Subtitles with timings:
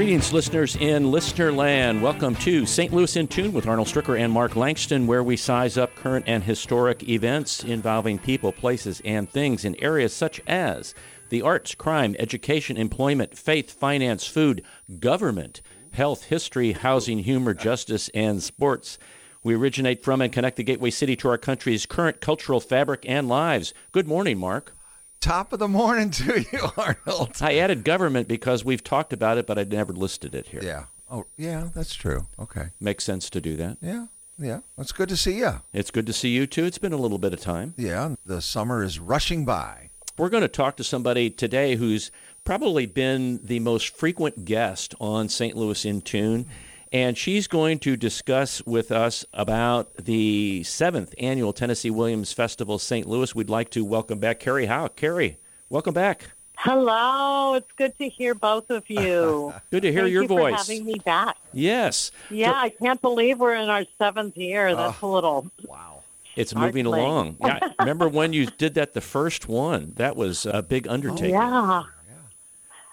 [0.00, 2.02] Greetings, listeners in listener land.
[2.02, 2.90] Welcome to St.
[2.90, 6.42] Louis in Tune with Arnold Stricker and Mark Langston, where we size up current and
[6.42, 10.94] historic events involving people, places, and things in areas such as
[11.28, 14.64] the arts, crime, education, employment, faith, finance, food,
[15.00, 15.60] government,
[15.92, 18.98] health, history, housing, humor, justice, and sports.
[19.42, 23.28] We originate from and connect the gateway city to our country's current cultural fabric and
[23.28, 23.74] lives.
[23.92, 24.72] Good morning, Mark.
[25.20, 27.36] Top of the morning to you, Arnold.
[27.42, 30.62] I added government because we've talked about it, but I'd never listed it here.
[30.62, 30.84] Yeah.
[31.10, 32.26] Oh, yeah, that's true.
[32.38, 32.68] Okay.
[32.80, 33.76] Makes sense to do that.
[33.82, 34.06] Yeah.
[34.38, 34.60] Yeah.
[34.78, 35.60] It's good to see you.
[35.74, 36.64] It's good to see you too.
[36.64, 37.74] It's been a little bit of time.
[37.76, 38.14] Yeah.
[38.24, 39.90] The summer is rushing by.
[40.16, 42.10] We're going to talk to somebody today who's
[42.44, 45.54] probably been the most frequent guest on St.
[45.54, 46.46] Louis in Tune.
[46.92, 53.06] And she's going to discuss with us about the seventh annual Tennessee Williams Festival St.
[53.06, 53.32] Louis.
[53.32, 54.88] We'd like to welcome back Carrie Howe.
[54.88, 55.36] Carrie,
[55.68, 56.30] welcome back.
[56.56, 59.54] Hello, it's good to hear both of you.
[59.70, 60.66] good to hear Thank your you voice.
[60.66, 61.36] For having me back.
[61.52, 62.10] Yes.
[62.28, 64.74] Yeah, so, I can't believe we're in our seventh year.
[64.74, 66.02] That's uh, a little wow.
[66.34, 67.36] It's moving along.
[67.40, 69.92] Yeah, remember when you did that the first one?
[69.96, 71.36] That was a big undertaking.
[71.36, 71.82] Oh, yeah.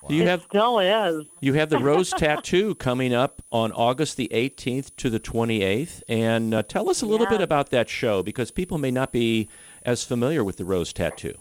[0.09, 1.25] You it have still is.
[1.41, 6.53] you have the rose tattoo coming up on August the 18th to the 28th, and
[6.53, 7.31] uh, tell us a little Yeah.
[7.37, 9.49] bit about that show because people may not be
[9.83, 11.35] as familiar with the rose tattoo.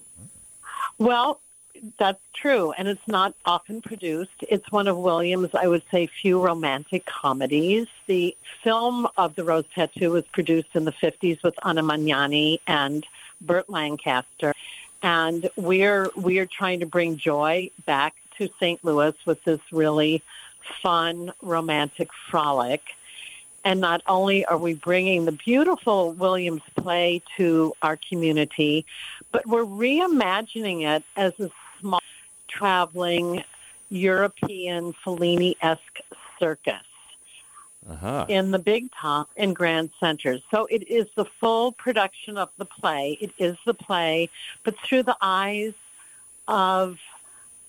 [0.98, 1.40] Well,
[1.98, 4.32] that's true, and it's not often produced.
[4.48, 7.86] It's one of Williams, I would say, few romantic comedies.
[8.06, 13.06] The film of The Rose Tattoo was produced in the 50s with Anna Magnani and
[13.42, 14.54] Burt Lancaster.
[15.02, 18.84] And we're we're trying to bring joy back to St.
[18.84, 20.22] Louis with this really
[20.82, 22.82] fun romantic frolic.
[23.64, 28.86] And not only are we bringing the beautiful Williams play to our community,
[29.32, 32.00] but we're reimagining it as a small
[32.46, 33.42] traveling
[33.90, 36.00] European Fellini-esque
[36.38, 36.82] circus
[37.88, 38.26] Uh-huh.
[38.28, 40.42] in the Big Top and Grand Centers.
[40.50, 43.16] So it is the full production of the play.
[43.20, 44.28] It is the play,
[44.64, 45.72] but through the eyes
[46.48, 46.98] of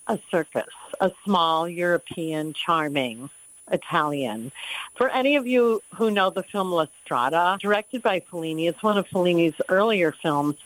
[0.08, 0.66] a circus,
[1.00, 3.30] a small European, charming
[3.70, 4.50] Italian.
[4.94, 8.96] For any of you who know the film La Strada, directed by Fellini, it's one
[8.98, 10.56] of Fellini's earlier films.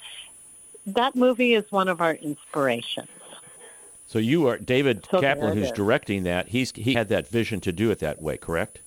[0.86, 3.08] That movie is one of our inspirations.
[4.06, 5.72] So you are David So Kaplan, who's is.
[5.72, 6.48] directing that.
[6.48, 8.80] He's he had that vision to do it that way, correct?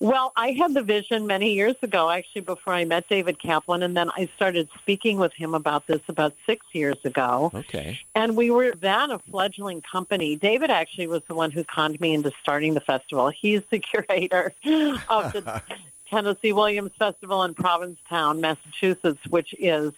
[0.00, 3.96] Well, I had the vision many years ago, actually, before I met David Kaplan, and
[3.96, 7.50] then I started speaking with him about this about six years ago.
[7.54, 8.00] Okay.
[8.14, 10.36] And we were then a fledgling company.
[10.36, 13.28] David actually was the one who conned me into starting the festival.
[13.28, 14.52] He's the curator
[15.08, 15.62] of the
[16.10, 19.92] Tennessee Williams Festival in Provincetown, Massachusetts, which is,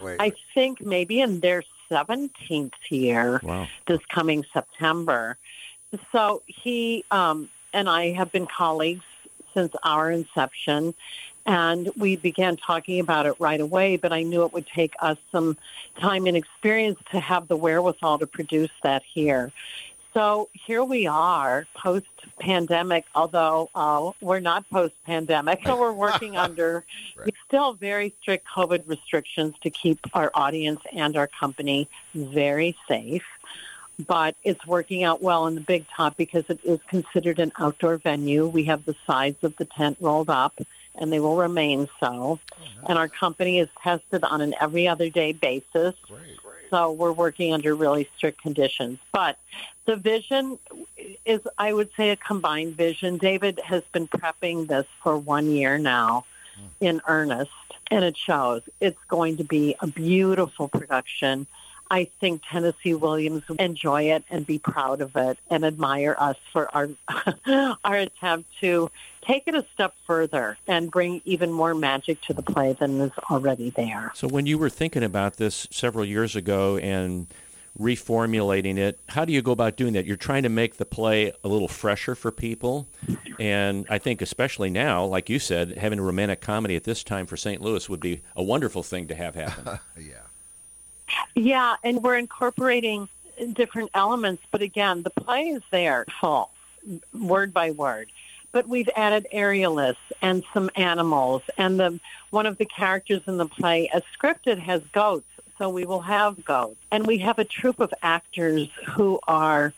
[0.00, 0.16] Wait.
[0.18, 3.68] I think, maybe in their 17th year Wow.
[3.86, 5.36] this coming September.
[6.12, 9.04] So he um, and I have been colleagues
[9.54, 10.94] since our inception,
[11.46, 13.96] and we began talking about it right away.
[13.96, 15.56] But I knew it would take us some
[15.98, 19.52] time and experience to have the wherewithal to produce that here.
[20.12, 22.06] So here we are, post
[22.40, 25.60] pandemic, although uh, we're not post pandemic.
[25.64, 26.84] So we're working under
[27.16, 27.32] Right.
[27.46, 33.22] still very strict COVID restrictions to keep our audience and our company very safe.
[34.06, 37.96] But it's working out well in the Big Top because it is considered an outdoor
[37.96, 38.46] venue.
[38.46, 40.58] We have the sides of the tent rolled up,
[40.94, 42.38] and they will remain so.
[42.52, 45.94] Oh, and our company is tested on an every other day basis.
[46.08, 46.36] Great.
[46.42, 46.70] Great.
[46.70, 48.98] So we're working under really strict conditions.
[49.12, 49.38] But
[49.86, 50.58] the vision
[51.26, 53.18] is, I would say, a combined vision.
[53.18, 56.24] David has been prepping this for one year now
[56.56, 56.84] hmm.
[56.84, 57.50] in earnest,
[57.90, 58.62] and it shows.
[58.80, 61.46] It's going to be a beautiful production.
[61.90, 66.36] I think Tennessee Williams will enjoy it and be proud of it and admire us
[66.52, 66.88] for our
[67.84, 68.90] our attempt to
[69.22, 73.12] take it a step further and bring even more magic to the play than is
[73.30, 74.12] already there.
[74.14, 77.26] So when you were thinking about this several years ago and
[77.78, 80.04] reformulating it, how do you go about doing that?
[80.04, 82.88] You're trying to make the play a little fresher for people.
[83.38, 87.26] And I think especially now, like you said, having a romantic comedy at this time
[87.26, 87.60] for St.
[87.60, 89.78] Louis would be a wonderful thing to have happen.
[89.98, 90.22] Yeah.
[91.34, 93.08] Yeah, and we're incorporating
[93.52, 96.50] different elements, but again, the play is there, full,
[97.12, 98.08] word by word.
[98.52, 103.46] But we've added aerialists and some animals, and the one of the characters in the
[103.46, 105.26] play, as scripted, has goats.
[105.56, 109.72] So we will have goats, and we have a troupe of actors who are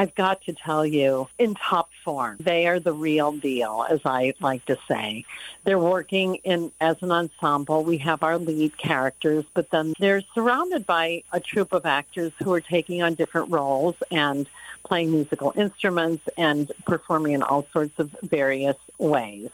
[0.00, 2.38] I've got to tell you, in top form.
[2.40, 5.26] They are the real deal, as I like to say.
[5.64, 7.84] They're working in as an ensemble.
[7.84, 12.50] We have our lead characters, but then they're surrounded by a troupe of actors who
[12.54, 14.48] are taking on different roles and
[14.84, 19.50] playing musical instruments and performing in all sorts of various ways.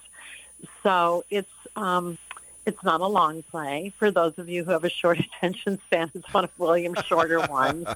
[0.84, 2.18] So it's um,
[2.66, 3.92] it's not a long play.
[3.98, 7.40] For those of you who have a short attention span, it's one of William's shorter
[7.48, 7.86] ones.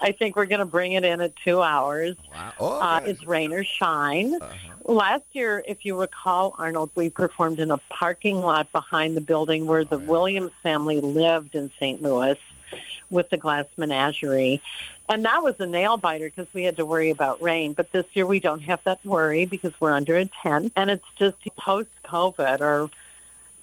[0.00, 2.16] I think we're going to bring it in at two hours.
[2.32, 2.52] Wow.
[2.60, 4.34] Oh, Uh, it's rain or shine.
[4.34, 4.92] Uh-huh.
[4.92, 9.66] Last year, if you recall, Arnold, we performed in a parking lot behind the building
[9.66, 10.06] where the Oh, yeah.
[10.06, 12.02] Williams family lived in St.
[12.02, 12.38] Louis
[13.10, 14.60] with the Glass Menagerie.
[15.08, 17.72] And that was a nail biter because we had to worry about rain.
[17.74, 20.72] But this year we don't have that worry because we're under a tent.
[20.74, 22.90] And it's just post-COVID or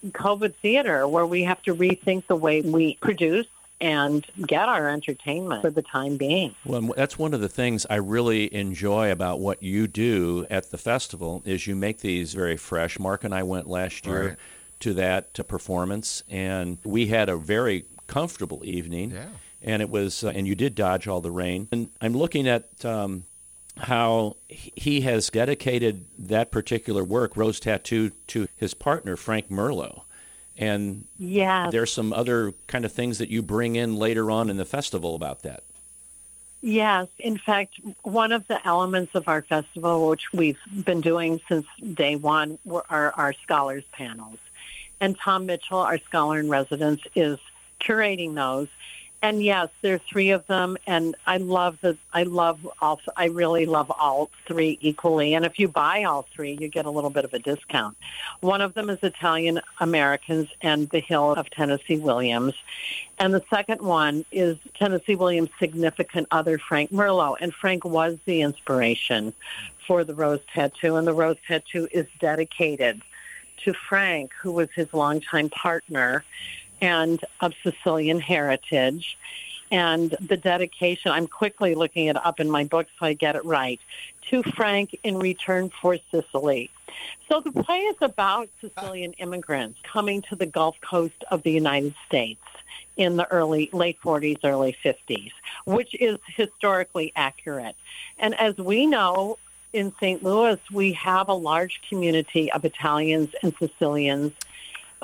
[0.05, 3.47] COVID theater where we have to rethink the way we produce
[3.81, 6.55] and get our entertainment for the time being.
[6.65, 10.77] Well, that's one of the things I really enjoy about what you do at the
[10.77, 12.97] festival is you make these very fresh.
[12.97, 14.38] Mark and I went last year Right.
[14.81, 19.11] to that to performance, and we had a very comfortable evening.
[19.11, 19.25] Yeah.
[19.61, 21.67] And it was, uh, and you did dodge all the rain.
[21.71, 23.23] And I'm looking at um,
[23.77, 30.03] how he has dedicated that particular work, Rose Tattoo, to his partner Frank Merlo.
[30.57, 31.71] And Yes.
[31.71, 35.15] there's some other kind of things that you bring in later on in the festival
[35.15, 35.63] about that.
[36.61, 37.73] Yes, in fact,
[38.03, 42.85] one of the elements of our festival, which we've been doing since day one, were
[42.89, 44.37] our, our scholars panels.
[45.01, 47.37] And Tom Mitchell, our scholar in residence, is
[47.81, 48.69] curating those.
[49.23, 53.27] And yes, there are three of them, and I love the I love all I
[53.27, 55.33] really love all three equally.
[55.33, 57.95] And if you buy all three, you get a little bit of a discount.
[58.41, 62.53] One of them is Italian Americans and the Hill of Tennessee Williams,
[63.17, 67.37] and the second one is Tennessee Williams' significant other, Frank Merlo.
[67.39, 69.31] And Frank was the inspiration
[69.87, 73.01] for the Rose Tattoo, and the Rose Tattoo is dedicated
[73.63, 76.25] to Frank, who was his longtime partner
[76.83, 79.18] and of Sicilian heritage.
[79.71, 83.45] And the dedication, I'm quickly looking it up in my book so I get it
[83.45, 83.80] right,
[84.30, 86.69] to Frank in return for Sicily.
[87.27, 91.95] So the play is about Sicilian immigrants coming to the Gulf Coast of the United
[92.06, 92.44] States
[92.97, 95.31] in the early, late 40s, early 50s,
[95.65, 97.75] which is historically accurate.
[98.19, 99.39] And as we know,
[99.71, 100.21] in St.
[100.21, 104.33] Louis, we have a large community of Italians and Sicilians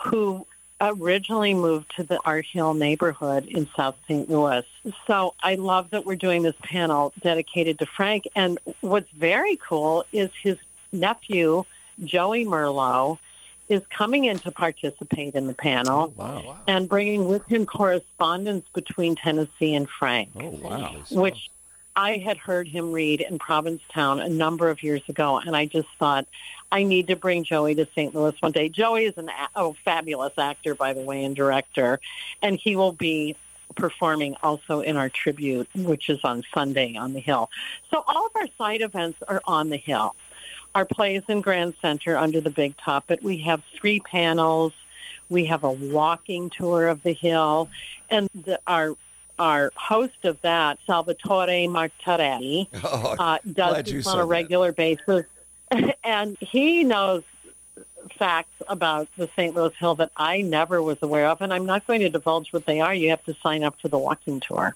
[0.03, 0.45] who
[0.81, 4.29] originally moved to the Art Hill neighborhood in South St.
[4.29, 4.65] Louis.
[5.07, 8.27] So I love that we're doing this panel dedicated to Frank.
[8.35, 10.57] And what's very cool is his
[10.91, 11.65] nephew,
[12.03, 13.19] Joey Merlo,
[13.67, 16.57] is coming in to participate in the panel oh, Wow.
[16.67, 20.95] and bringing with him correspondence between Tennessee and Frank Oh, wow.
[21.11, 21.49] which
[21.95, 25.89] I had heard him read in Provincetown a number of years ago, and I just
[25.99, 26.25] thought
[26.71, 28.13] I need to bring Joey to St.
[28.13, 28.69] Louis one day.
[28.69, 31.99] Joey is an a- oh, fabulous actor, by the way, and director,
[32.41, 33.35] and he will be
[33.75, 37.49] performing also in our tribute, which is on Sunday on the Hill.
[37.91, 40.15] So all of our side events are on the Hill.
[40.75, 44.73] Our play is in Grand Center under the big top, but we have three panels.
[45.29, 47.69] We have a walking tour of the Hill,
[48.09, 48.95] and the, our
[49.39, 54.25] our host of that, Salvatore Martarelli, Oh, uh, does this on a that.
[54.25, 55.25] regular basis,
[56.03, 57.23] and he knows
[58.17, 59.55] facts about the St.
[59.55, 62.65] Louis Hill that I never was aware of, and I'm not going to divulge what
[62.65, 62.93] they are.
[62.93, 64.75] You have to sign up for the walking tour.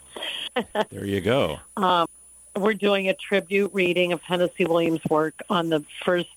[0.92, 1.60] There you go.
[1.78, 2.08] Um,
[2.56, 6.30] we're doing a tribute reading of Tennessee Williams' work on the first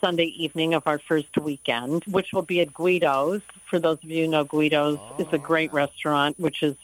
[0.00, 3.42] Sunday evening of our first weekend, which will be at Guido's.
[3.66, 6.76] For those of you who know, Guido's oh, is a great restaurant, which is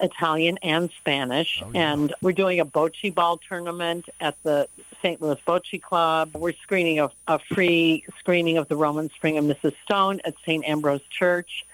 [0.00, 1.62] Italian and Spanish.
[1.64, 1.92] Oh, yeah.
[1.92, 4.68] And we're doing a bocce ball tournament at the
[5.02, 5.20] St.
[5.20, 6.30] Louis Bocce Club.
[6.34, 9.74] We're screening a, a free screening of the Roman Spring of Mrs.
[9.84, 10.64] Stone at St.
[10.66, 11.64] Ambrose Church.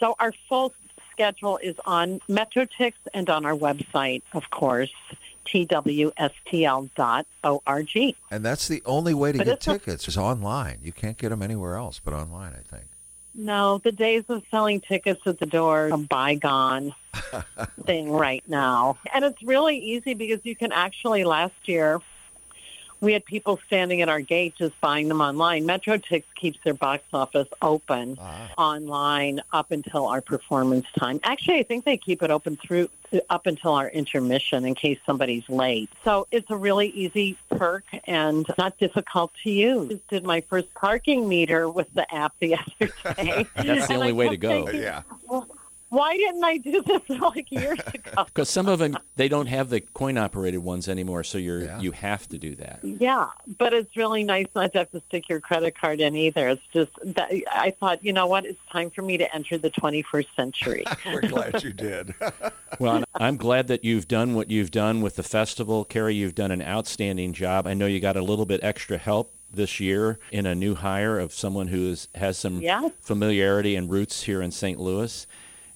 [0.00, 0.72] So our full
[1.12, 4.92] schedule is on Metrotix and on our website, of course,
[5.46, 6.14] twstl.org.
[8.30, 10.78] and that's the only way to But get it's a- tickets is online.
[10.82, 12.86] You can't get them anywhere else but online, I think.
[13.36, 16.94] No, the days of selling tickets at the door are a bygone
[17.84, 18.96] thing right now.
[19.12, 22.00] And it's really easy because you can actually, last year,
[23.04, 25.64] we had people standing at our gate just buying them online.
[25.66, 28.50] Metrotix keeps their box office open Ah.
[28.58, 31.20] online up until our performance time.
[31.22, 32.88] Actually, I think they keep it open through
[33.30, 35.88] up until our intermission in case somebody's late.
[36.02, 39.88] So it's a really easy perk and not difficult to use.
[39.90, 43.46] Just did my first parking meter with the app the other day.
[43.54, 44.64] That's the only I way to go.
[44.64, 45.02] thinking, Yeah.
[45.28, 45.46] well,
[45.90, 48.24] Why didn't I do this like years ago?
[48.26, 51.80] Because some of them they don't have the coin operated ones anymore, so you're Yeah.
[51.80, 52.80] you have to do that.
[52.82, 56.48] Yeah, but it's really nice not to have to stick your credit card in either.
[56.48, 58.44] It's just that I thought, you know what?
[58.46, 60.84] It's time for me to enter the 21st century.
[61.06, 62.14] We're glad you did.
[62.80, 65.84] Well, I'm- I'm glad that you've done what you've done with the festival.
[65.84, 67.66] Carrie, you've done an outstanding job.
[67.66, 71.18] I know you got a little bit extra help this year in a new hire
[71.20, 72.90] of someone who is, has some Yes.
[73.00, 74.80] familiarity and roots here in St.
[74.80, 75.26] Louis.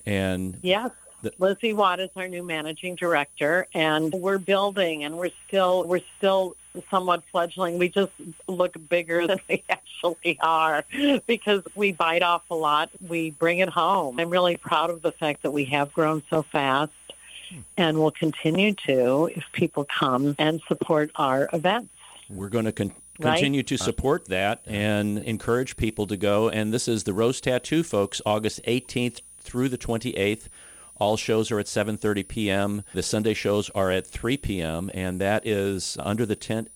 [0.09, 0.91] And Yes.
[1.21, 6.01] The- Lizzie Watt is our new managing director, and we're building, and we're still we're
[6.17, 6.55] still
[6.91, 7.77] somewhat fledgling.
[7.77, 8.13] We just
[8.47, 10.85] look bigger than we actually are
[11.27, 12.91] because we bite off a lot.
[13.09, 14.21] We bring it home.
[14.21, 16.93] I'm really proud of the fact that we have grown so fast,
[17.77, 21.91] and will continue to if people come and support our events.
[22.31, 23.33] We're going to con- Right.
[23.35, 26.49] continue to support that and encourage people to go.
[26.49, 30.49] And this is the Rose Tattoo, folks, August 18th through the 28th.
[31.01, 32.85] All shows are at 7:30 p.m.
[32.93, 34.91] The Sunday shows are at 3 p.m.
[34.93, 36.71] and that is under the tent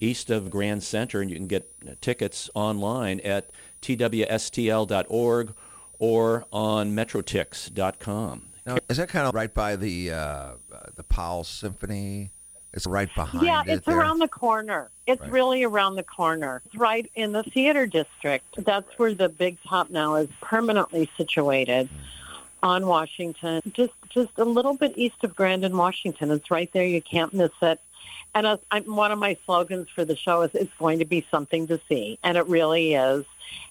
[0.00, 1.20] east of Grand Center.
[1.20, 3.50] And you can get tickets online at
[3.82, 5.54] twstl.org
[5.98, 8.42] or on metrotix.com.
[8.66, 10.54] Now, is that kind of right by the uh, uh,
[10.94, 12.30] the Powell Symphony?
[12.74, 13.98] It's right behind Yeah, it it's there.
[13.98, 14.90] around the corner.
[15.06, 15.30] It's Right.
[15.30, 16.60] really around the corner.
[16.66, 18.64] It's right in the theater district.
[18.64, 21.96] That's where the Big Top now is permanently situated hmm.
[22.64, 23.62] on Washington.
[23.72, 26.30] Just just a little bit east of Grand Grandin, Washington.
[26.30, 26.86] It's right there.
[26.86, 27.80] You can't miss it.
[28.34, 31.26] And uh, I'm, one of my slogans for the show is "It's going to be
[31.30, 33.24] something to see," and it really is.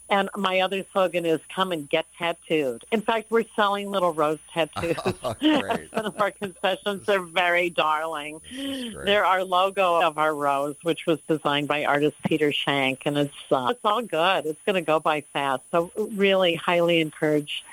[0.09, 4.39] And my other slogan is "Come and get tattooed." In fact, we're selling little rose
[4.53, 4.95] tattoos.
[5.23, 5.35] Oh,
[5.93, 7.05] of our concessions.
[7.05, 8.41] They're very darling.
[8.51, 13.33] They're our logo of our rose, which was designed by artist Peter Shank, and it's
[13.51, 14.45] uh, it's all good.
[14.45, 15.63] It's going to go by fast.
[15.71, 17.63] So really, highly encourage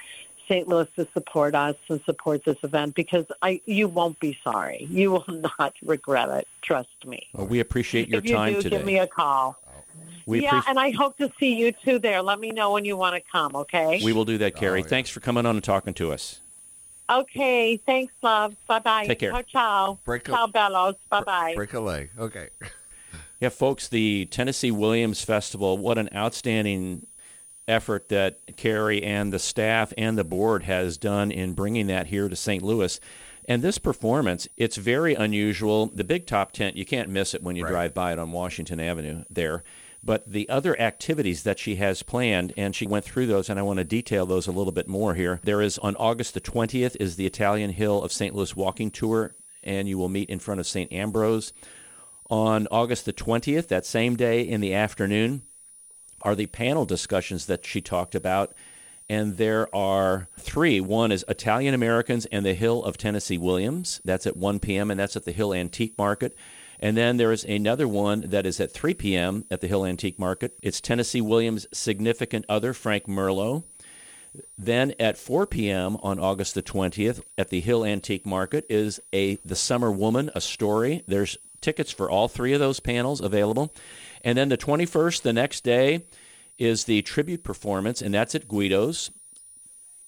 [0.50, 0.66] St.
[0.66, 4.87] Louis to support us and support this event because I you won't be sorry.
[4.90, 5.25] You will
[5.59, 6.49] not regret it.
[6.62, 7.28] Trust me.
[7.33, 8.76] Well, we appreciate your if you time do, today.
[8.78, 9.57] give me a call.
[10.26, 12.21] we, yeah, appreci- and I hope to see you too there.
[12.21, 13.54] Let me know when you want to come.
[13.54, 14.00] Okay.
[14.04, 14.80] we will do that, Carrie.
[14.80, 14.88] Oh, yeah.
[14.88, 16.40] Thanks for coming on and talking to us.
[17.09, 17.76] okay.
[17.76, 18.57] Thanks, love.
[18.66, 19.07] Bye bye.
[19.07, 19.30] Take care.
[19.30, 19.99] Ciao, ciao.
[20.04, 20.97] Break a- ciao, Bellows.
[21.09, 21.52] Bye bye.
[21.54, 22.11] Break a leg.
[22.19, 22.49] Okay.
[23.42, 27.07] Yeah, folks, the Tennessee Williams Festival, what an outstanding
[27.71, 32.29] effort that Carrie and the staff and the board has done in bringing that here
[32.29, 32.62] to St.
[32.62, 33.00] Louis.
[33.47, 35.87] And this performance, it's very unusual.
[35.87, 37.71] The big top tent, you can't miss it when you Right.
[37.71, 39.62] drive by it on Washington Avenue there.
[40.03, 43.62] But the other activities that she has planned, and she went through those, and I
[43.62, 45.41] want to detail those a little bit more here.
[45.45, 48.35] There is on August the 20th is the Italian Hill of St.
[48.35, 50.91] Louis walking tour, and you will meet in front of St.
[50.93, 51.53] Ambrose.
[52.31, 55.43] On August the 20th, that same day in the afternoon,
[56.23, 58.53] are the panel discussions that she talked about.
[59.09, 60.81] And there are three.
[60.81, 64.00] One is Italian Americans and the Hill of Tennessee Williams.
[64.05, 66.37] That's at 1 p.m., and that's at the Hill Antique Market.
[66.79, 69.45] And then there is another one that is at 3 p.m.
[69.50, 70.57] at the Hill Antique Market.
[70.62, 73.65] It's Tennessee Williams' significant other, Frank Merlo.
[74.57, 75.97] Then at 4 p.m.
[76.03, 80.41] on August the 20th at the Hill Antique Market is a The Summer Woman, a
[80.41, 81.03] story.
[81.07, 83.75] There's tickets for all three of those panels available.
[84.23, 86.05] And then the 21st, the next day,
[86.59, 89.11] is the tribute performance, and that's at Guido's.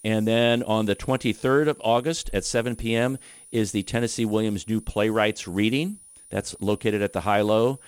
[0.05, 3.19] And then on the 23rd of August at 7 p.m.
[3.51, 5.99] is the Tennessee Williams New Playwrights Reading.
[6.29, 7.79] That's located at the High Low.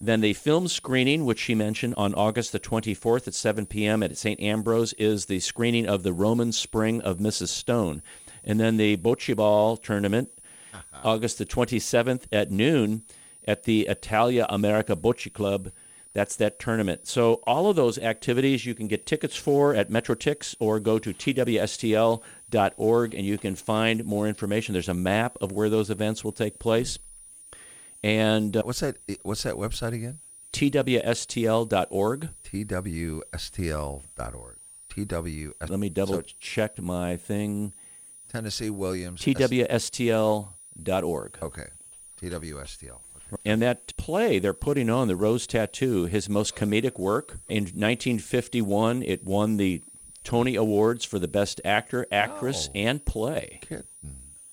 [0.00, 4.02] Then the film screening, which she mentioned on August the 24th at 7 p.m.
[4.02, 4.40] at St.
[4.40, 7.48] Ambrose, is the screening of the Roman Spring of Mrs.
[7.48, 8.02] Stone.
[8.44, 10.30] And then the Bocce Ball tournament,
[10.72, 11.00] uh-huh.
[11.04, 13.02] August the 27th at noon
[13.46, 15.70] at the Italia America Bocce Club.
[16.14, 17.06] That's that tournament.
[17.06, 21.14] So all of those activities you can get tickets for at Metrotix or go to
[21.14, 24.74] twstl.org and you can find more information.
[24.74, 26.98] There's a map of where those events will take place.
[28.02, 28.96] And uh, What's that?
[29.22, 30.18] What's that website again?
[30.52, 32.28] twstl.org.
[32.44, 34.02] twstl.org.
[34.88, 35.52] TW.
[35.70, 37.72] Let me double so check my thing.
[38.28, 39.22] Tennessee Williams.
[39.22, 40.48] twstl.org.
[41.42, 41.66] Okay.
[42.20, 42.98] TWSTL.
[43.44, 47.38] And that play they're putting on, The Rose Tattoo, his most comedic work.
[47.48, 49.82] In 1951, it won the
[50.24, 52.78] Tony Awards for the Best Actor, Actress, Oh.
[52.78, 53.58] and Play.
[53.62, 53.86] Kitten.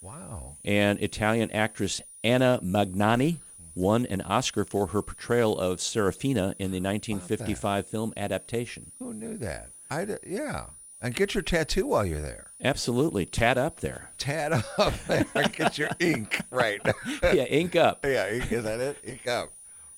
[0.01, 0.57] Wow.
[0.63, 3.37] And Italian actress Anna Magnani
[3.75, 8.91] won an Oscar for her portrayal of Serafina in the 1955 film adaptation.
[8.99, 9.71] Who knew that?
[9.89, 10.65] I yeah.
[11.01, 12.51] And get your tattoo while you're there.
[12.61, 13.25] Absolutely.
[13.25, 14.09] Tat up there.
[14.17, 15.25] Tat up there.
[15.53, 16.41] get your ink.
[16.51, 16.81] Right.
[17.23, 18.03] yeah, ink up.
[18.03, 18.97] Yeah, is that it?
[19.05, 19.51] Ink up.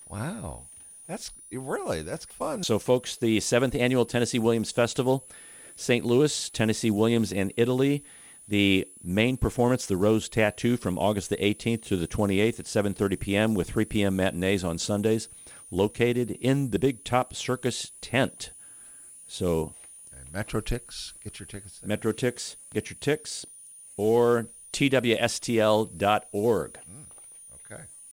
[0.08, 0.66] Wow.
[1.08, 2.64] That's really, that's fun.
[2.64, 5.28] So, folks, the seventh annual Tennessee Williams Festival,
[5.76, 6.06] St.
[6.06, 8.04] Louis, Tennessee Williams, in Italy.
[8.48, 13.20] The main performance, the Rose Tattoo, from August the 18th to the 28th at 7:30
[13.20, 13.54] p.m.
[13.54, 14.16] with 3 p.m.
[14.16, 15.30] matinees on Sundays,
[15.70, 18.52] located in the Big Top Circus tent.
[19.28, 19.74] So
[20.32, 21.14] Metro Ticks.
[21.24, 21.80] Get your tickets.
[21.82, 22.56] Metrotix, Metro Ticks.
[22.74, 23.46] Get your ticks.
[23.98, 25.90] Or twstl.org.
[26.90, 27.01] Mm.